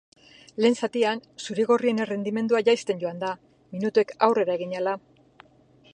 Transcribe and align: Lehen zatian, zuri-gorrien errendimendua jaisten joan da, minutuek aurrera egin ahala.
Lehen 0.63 0.77
zatian, 0.85 1.21
zuri-gorrien 1.47 2.01
errendimendua 2.05 2.63
jaisten 2.69 3.03
joan 3.05 3.23
da, 3.27 3.31
minutuek 3.77 4.15
aurrera 4.29 4.57
egin 4.61 4.75
ahala. 4.79 5.01